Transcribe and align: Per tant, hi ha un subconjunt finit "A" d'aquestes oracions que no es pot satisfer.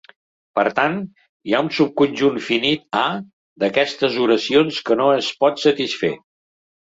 Per 0.59 0.63
tant, 0.77 0.95
hi 1.49 1.53
ha 1.53 1.59
un 1.65 1.69
subconjunt 1.79 2.39
finit 2.45 2.87
"A" 3.03 3.05
d'aquestes 3.65 4.17
oracions 4.25 4.81
que 4.89 4.97
no 5.03 5.13
es 5.19 5.31
pot 5.45 5.63
satisfer. 5.67 6.11